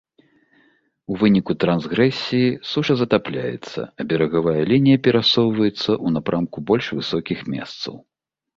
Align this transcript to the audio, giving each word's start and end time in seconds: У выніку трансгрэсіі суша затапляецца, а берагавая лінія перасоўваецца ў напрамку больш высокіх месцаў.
У 1.15 1.17
выніку 1.23 1.51
трансгрэсіі 1.63 2.47
суша 2.71 2.93
затапляецца, 3.03 3.79
а 3.85 4.01
берагавая 4.15 4.57
лінія 4.73 5.03
перасоўваецца 5.11 5.79
ў 5.79 6.07
напрамку 6.19 6.57
больш 6.73 6.85
высокіх 7.01 7.39
месцаў. 7.57 7.93